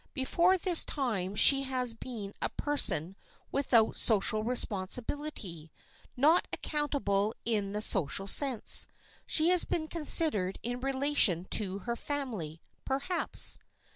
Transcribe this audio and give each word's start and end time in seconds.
Before 0.15 0.57
this 0.57 0.83
time 0.83 1.35
she 1.35 1.61
has 1.61 1.93
been 1.95 2.33
a 2.41 2.49
person 2.49 3.15
without 3.51 3.95
social 3.95 4.43
responsibility, 4.43 5.71
not 6.17 6.47
accountable 6.51 7.35
in 7.45 7.73
the 7.73 7.83
social 7.83 8.25
sense. 8.25 8.87
She 9.27 9.49
has 9.49 9.63
been 9.63 9.87
considered 9.87 10.57
in 10.63 10.79
relation 10.79 11.45
to 11.51 11.77
her 11.85 11.95
family, 11.95 12.63
perhaps. 12.83 13.59